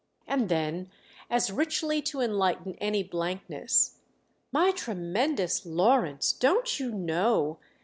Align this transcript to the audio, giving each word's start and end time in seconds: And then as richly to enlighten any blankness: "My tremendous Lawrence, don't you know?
And 0.25 0.49
then 0.49 0.89
as 1.29 1.51
richly 1.51 2.01
to 2.01 2.21
enlighten 2.21 2.73
any 2.81 3.03
blankness: 3.03 3.99
"My 4.51 4.71
tremendous 4.71 5.63
Lawrence, 5.63 6.33
don't 6.33 6.79
you 6.79 6.91
know? 6.91 7.59